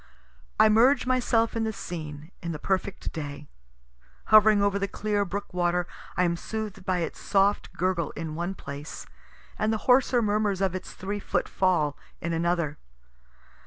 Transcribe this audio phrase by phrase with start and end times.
[0.59, 3.47] I merge myself in the scene, in the perfect day.
[4.33, 5.85] Hovering over the clear brook water,
[6.17, 9.05] I am sooth'd by its soft gurgle in one place,
[9.59, 12.79] and the hoarser murmurs of its three foot fall in another.